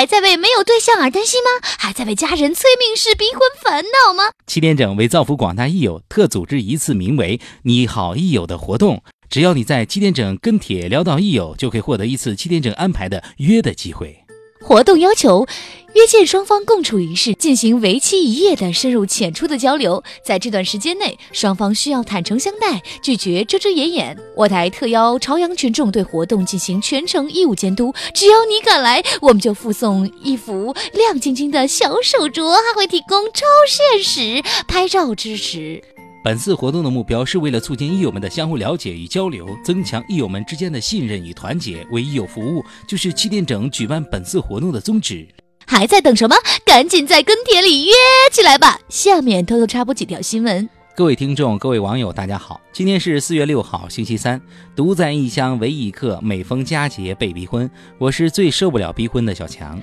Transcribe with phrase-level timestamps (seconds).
[0.00, 1.50] 还在为没有对象而担心吗？
[1.78, 4.30] 还在为家人催命式逼婚烦恼吗？
[4.46, 9.02] 七点整为造福广大益友，特组织一次名为“你好益友”的活动。
[9.28, 14.24] 只要你在七点整跟帖聊到益友，就可以获得一次七点整安排的约的机会。
[14.62, 15.46] 活动要求：
[16.00, 20.02] 约见双方共处一室，进行为期一夜的深入浅出的交流。
[20.24, 24.16] 在这段时间内，双方需要坦诚相待，拒绝遮遮掩掩。
[24.34, 35.84] 我台特邀朝阳群众对活动进行全程义务监督，只要你敢来，我们就附送一幅亮晶晶的小手镯，还会提供超现实拍照支持。
[36.24, 45.28] 本次活动的目标是为了促进益友们的相互了解与交流，增强益友们之间的信任与团结，为益友服务，就是七点整举办本次活动的宗旨。
[45.70, 46.34] 还在等什么？
[46.64, 47.92] 赶紧在跟帖里约
[48.32, 48.80] 起来吧！
[48.88, 50.68] 下面偷偷插播几条新闻。
[50.96, 54.42] 各位听众、各位网友，大家好，今天是四月六号，星期三。
[54.74, 57.70] 独在异乡为异客，每逢佳节被逼婚。
[57.98, 59.80] 我是最受不了逼婚的小强。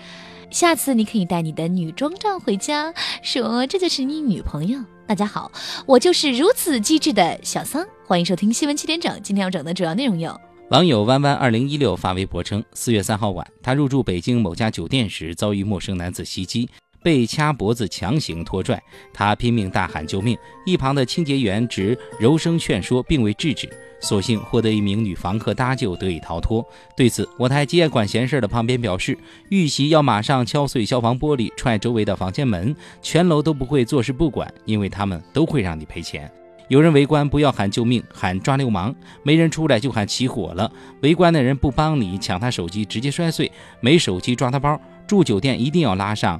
[0.51, 4.77] 下次你可以带你的女装照回家，说这就是你女朋友。
[5.07, 5.49] 大家好，
[5.85, 9.17] 我就是如此机智的小桑，欢迎收听新闻七点整。
[9.23, 10.37] 今天要整的主要内容有：
[10.69, 16.69] 网友弯弯二零一六发微博称，四月三号晚，他入住北京某家酒店时，遭遇陌生男子袭击。
[17.01, 18.77] 被掐脖子强行拖拽，
[19.13, 23.69] 他拼命大喊救命，一旁的清洁员只柔声劝说，并未制止，
[24.01, 26.65] 所幸获得一名女房客搭救，得以逃脱。
[26.97, 29.17] 对此，我台接管闲事的旁边表示，
[29.49, 36.29] 遇袭要马上敲碎消防玻璃，踹周围的房间门，全楼都不会坐视不管，因为他们都会让你赔钱。
[36.67, 40.71] 有人围观，不要喊救命，喊抓流氓；没人出来就喊起火了。
[41.01, 44.79] 围观的人不帮你，抢他手机直接摔碎，没手机抓他包。
[45.07, 46.39] 住酒店一定要拉上。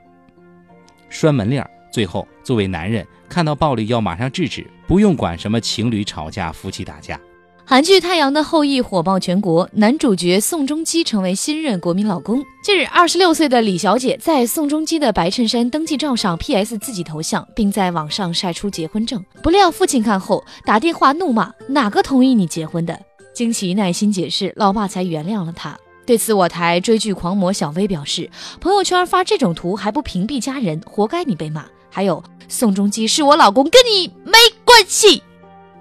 [1.10, 1.66] 拴门链。
[1.90, 7.20] 最后，作为男人，看到暴力要马上制止，不用管什么情侣吵架、夫妻打架。
[7.70, 12.42] 韩剧《太阳的后裔》火爆全国，男主角宋仲基成为新任国民老公。
[12.64, 19.22] 近日，二十六岁的李小姐在宋仲基的白衬衫登记照上 P.S 自己头像，并在网上晒出结婚证。
[19.44, 22.98] 不料父亲看后打电话怒骂：“哪个同意你结婚的？”
[23.36, 25.78] 经其耐心解释，老爸才原谅了他。
[26.06, 28.30] 对此，我台追剧狂魔小薇表示
[28.62, 35.22] ：“朋友圈发这种图还不屏蔽家人，活该你被骂。”还有，宋仲基是我老公，跟你没关系。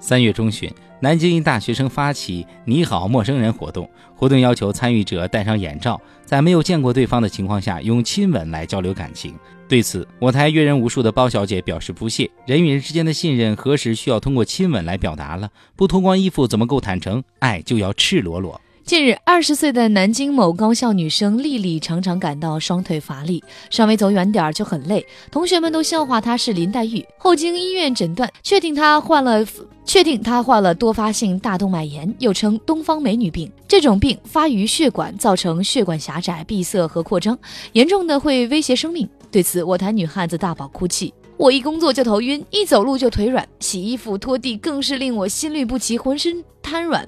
[0.01, 0.69] 三月中旬，
[1.01, 9.35] 南京一大学生发起“你好，陌生人”活动，活动要求参与者戴上眼罩，在没有见过对方的情况下，用亲吻来交流感情。
[9.69, 15.51] 对此，我台阅人无数的包小姐表示不屑：“人与人之间的信任，何时需要通过亲吻来表达了？
[15.77, 17.23] 不脱光衣服怎么够坦诚？
[17.41, 27.05] 爱就要赤裸裸。”近日，二十岁的南京某高校女生丽丽常常感到双腿乏力，稍微走远点儿就很累，同学们都笑话她是林黛玉。
[27.19, 29.45] 后经医院诊断，确定她患了
[29.85, 33.51] 确定她患了多发性大动脉炎，又称东方美女病。
[33.67, 37.37] 这种病发于血管，造成血管狭窄、闭塞和扩张，
[37.73, 39.09] 严重的会威胁生命。
[39.33, 47.05] 对此，我台女汉子大宝哭泣：“我一工作就头晕，一走路就腿软，洗衣服、拖地更是令我心律不齐，浑身瘫软。”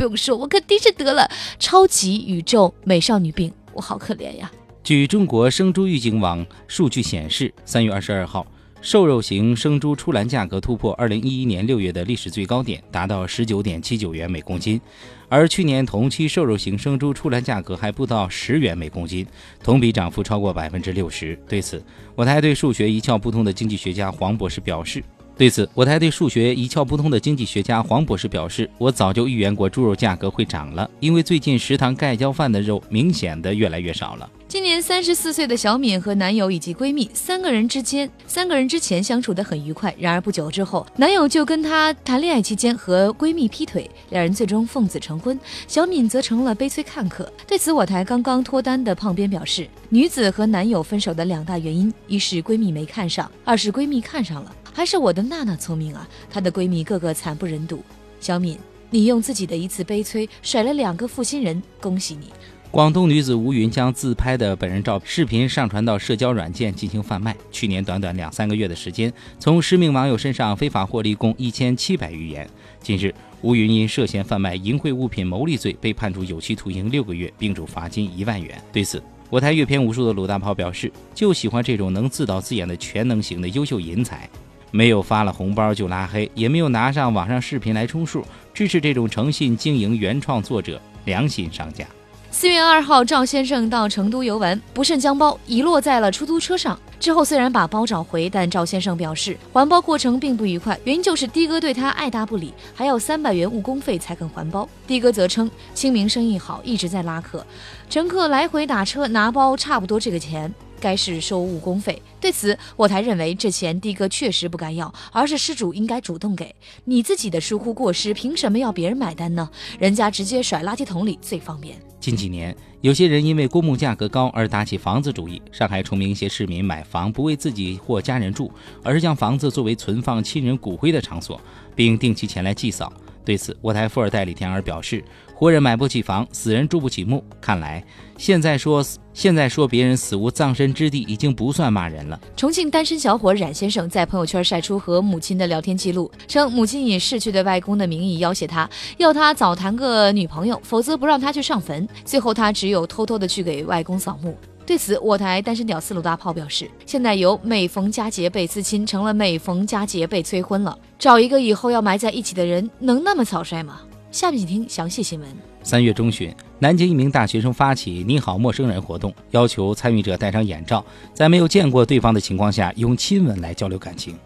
[0.00, 4.50] 不用说，我肯定是得了超级宇宙美少女病，我好可怜呀！
[4.82, 8.46] 据中国生猪预警网数据显示，三月二十二号，
[8.80, 14.80] 瘦肉型生猪出栏价格突破二零一一年六月的历史最高点，达到十九点七九元每公斤，
[15.28, 19.26] 而去年同期瘦肉型生猪出栏价格还不到十元每公斤，
[19.62, 21.38] 同比涨幅超过百分之六十。
[21.46, 21.84] 对此，
[22.14, 25.04] 我台对数学一窍不通的经济学家黄博士表示。
[25.40, 47.32] 对此，我台对数学一窍不通的经济学家黄博士表示：“我早就预言过猪肉价格会涨了，因为最近食堂盖浇饭的肉明显的越来越少了。”今年三十四岁的小敏和男友以及闺蜜三个人之间，三个人之前相处的很愉快，然而不久之后，男友就跟她谈恋爱期间和闺蜜劈腿，两人最终奉子成婚，小敏则成了悲催看客。
[47.46, 56.08] 对此，我台刚刚脱单的胖边表示：“女子和男友分手的两大原因，一是闺蜜没看上，二是闺蜜看上了。”还是我的娜娜聪明啊！
[56.30, 57.82] 她的闺蜜个个惨不忍睹。
[58.20, 58.58] 小敏，
[58.90, 62.26] 你用自己的一次悲催甩了两个负心人，恭喜你！
[62.70, 72.48] 广东女子吴云将自拍的本人照视频上传到社交软件进行贩卖，去年短短两三个月的时间，从十名网友身上非法获利共一千七百余元。
[72.80, 73.12] 近日，
[73.42, 78.62] 吴云因涉嫌贩卖淫秽物品牟利罪被判处有期徒刑六个月，并处罚金一万元。
[78.72, 84.30] 对此，我台阅片无数的鲁大炮表示，就喜欢这种能自导自演的全能型的优秀人才。
[84.70, 88.24] 没有发了红包就拉黑，也没有拿上网上视频来充数，
[88.54, 91.84] 支持这种诚信经营原创作者，良心商家。
[92.32, 96.78] 四月二号，赵先生到成都游玩，不慎将包遗落在了出租车上。
[97.00, 104.68] 之后虽然把包找回，但赵先生表示还包过程并不愉快，原因就是的哥对他爱答不理，还要三百元误工费才肯还包。
[104.86, 107.44] 的哥则称清明生意好，一直在拉客，
[107.88, 110.54] 乘客来回打车拿包差不多这个钱。
[110.80, 112.00] 该是收误工费。
[112.20, 116.54] 对此，我台认为这钱的哥确实不该要，而是失主应该主动给。
[116.84, 119.48] 你自己的疏忽过失，凭什么要别人买单呢？
[119.78, 121.76] 人家直接甩垃圾桶里最方便。
[122.00, 125.40] 近几年，有些人因为公墓价格高而打起房子主意。
[125.52, 128.50] 上海崇明一些市民买房不为自己或家人住，
[128.82, 131.38] 而是将房子作为存放亲人骨灰的场所，
[131.76, 132.90] 并定期前来祭扫。
[133.24, 137.22] 对此，我台富二代李天儿表示：“活人买不起房，死人住不起墓。
[137.40, 137.84] 看来
[138.16, 151.86] 现在说现在说别人死无葬身之地，已经不算骂人了。”重庆单身小伙冉先生在朋友圈晒出和母亲的聊天记录，称母亲以逝去的外公的名义要挟他，要他早谈个女朋友，否则不让他去上坟。
[152.04, 154.36] 最后他只有偷偷的去给外公扫墓。
[154.66, 160.78] 对此，我台单身屌丝鲁大炮表示：“现在由每逢佳节被刺亲，成了每逢佳节被催婚了。
[160.96, 163.80] 找一个以后要埋在一起的人，能那么草率吗？”
[164.12, 165.28] 下面请听详细新闻。
[165.62, 174.16] 三月中旬，南京一名大学生发起“你好，陌生人”活动，要求参与者戴上眼罩，在没有见过对方的情况下，用亲吻来交流感情。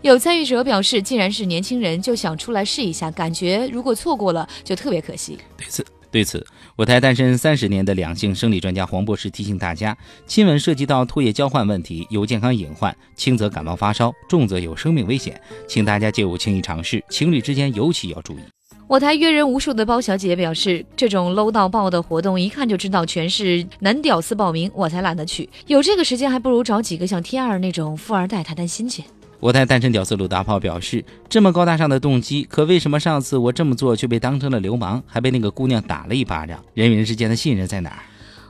[0.00, 5.84] 有参与者表示：“既然是年轻人，就想出来试一下，感觉如果错过了，就特别可惜。”对此。
[6.12, 17.02] 对此，我台单身三十年的两性生理专家黄博士提醒大家：亲吻涉及到唾液交换问题，有健康隐患，轻则感冒发烧，重则有生命危险，请大家切勿轻易尝试。
[17.08, 18.42] 情侣之间尤其要注意。
[18.86, 25.48] 我台约人无数的包小姐表示，这种 low 到爆的活动，一看就知道全是男屌丝报名，我才懒得去。
[25.66, 29.02] 有这个时间，还不如找几个像天二那种富二代谈谈心去。
[29.42, 36.64] 我台单身屌丝鲁大炮表示：“这么高大上的动机，可为什么上次我这么做却被当成了流氓，还被那个姑娘打了一巴掌？
[36.74, 37.98] 人与人之间的信任在哪儿？”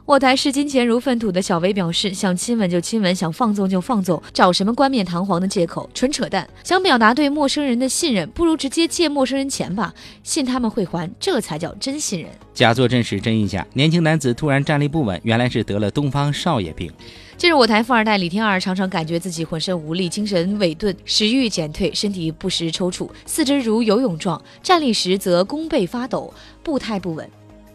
[0.05, 5.89] 我台视金钱如粪土的小薇表示：“想亲吻就亲吻，想放纵就放纵，找什么冠冕堂皇的借口？
[5.95, 6.47] 纯扯淡！
[6.65, 9.95] 想表达对陌生人的信任，不如直接借陌生人钱吧，
[10.25, 16.91] 信他们会还，这才叫真信任。”假作真时真亦假，年轻男子突然站立不稳，原来是得了东方少爷病。
[17.37, 26.35] 近日，我台富二代李天二常常感觉自己浑身无力、精神萎顿、食欲减退，身体不时抽搐，四肢如游泳状，站立时则弓背发抖，
[26.65, 27.29] 步态不稳。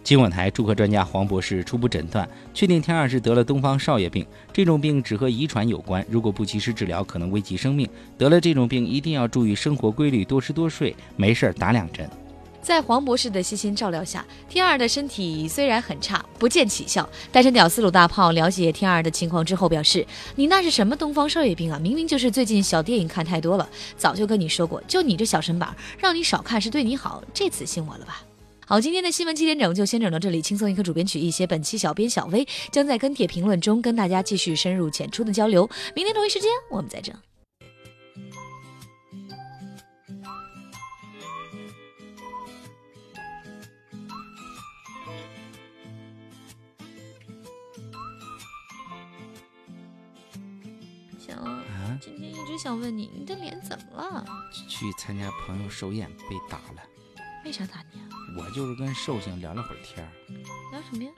[0.07, 4.25] 今晚台妇科专家黄博士初步诊断，确定天二是得了东方少爷病。
[4.53, 7.85] 这种病只和遗传有关，如果不及时治疗，可能危及生命。
[8.17, 12.09] 得了这种病，一定要注意生活规律，多吃多睡，没事儿打两针。
[12.61, 17.05] 在黄博士的悉心照料下，天二的身体虽然很差，不见起效。
[17.29, 20.07] 单身屌丝鲁大炮了解天二的情况之后表示
[20.37, 21.77] ：“你那是什么东方少爷病啊？
[21.79, 23.67] 明明就是最近小电影看太多了。
[23.97, 27.21] 早就跟你说过，就你这小身板，让你少看是对你好。
[27.33, 28.21] 这次信我了吧？”
[28.69, 30.41] 好，今天的新闻七点整就先整到这里。
[30.41, 31.47] 轻松一刻，主编曲一些。
[31.47, 35.69] 本期小编小薇将在跟帖评论中跟大家继续深入浅出的交流。
[35.95, 37.15] 明天同一时间我们再整。
[52.01, 54.25] 今天一直想问你，你的脸怎么了？
[54.69, 56.83] 去参加朋友首演被打了。
[57.45, 58.06] 为啥打你啊？
[58.37, 60.11] 我就是跟寿星聊了会儿天儿。
[60.71, 61.09] 聊什么呀？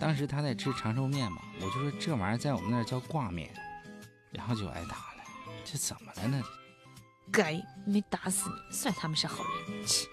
[0.00, 3.52] 当时他在吃长寿面嘛，我就说这玩意儿在我们那儿叫挂面，
[4.32, 5.24] 然后就挨打了。
[5.64, 6.42] 这怎么了呢？
[7.30, 9.86] 该没打死你，算他们是好人。
[9.86, 10.08] 切。